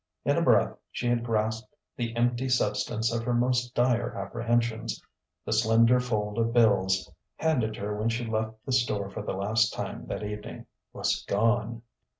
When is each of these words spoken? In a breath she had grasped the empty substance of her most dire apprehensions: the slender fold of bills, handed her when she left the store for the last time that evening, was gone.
In 0.25 0.35
a 0.35 0.41
breath 0.41 0.75
she 0.91 1.07
had 1.09 1.23
grasped 1.23 1.75
the 1.95 2.15
empty 2.15 2.49
substance 2.49 3.13
of 3.13 3.23
her 3.23 3.35
most 3.35 3.75
dire 3.75 4.15
apprehensions: 4.17 4.99
the 5.45 5.53
slender 5.53 5.99
fold 5.99 6.39
of 6.39 6.53
bills, 6.53 7.11
handed 7.35 7.75
her 7.75 7.95
when 7.95 8.09
she 8.09 8.25
left 8.25 8.65
the 8.65 8.71
store 8.73 9.11
for 9.11 9.21
the 9.21 9.33
last 9.35 9.71
time 9.75 10.07
that 10.07 10.23
evening, 10.23 10.65
was 10.91 11.23
gone. 11.27 11.83